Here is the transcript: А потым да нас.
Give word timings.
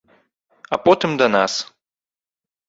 А 0.77 0.79
потым 0.87 1.11
да 1.23 1.27
нас. 1.35 1.53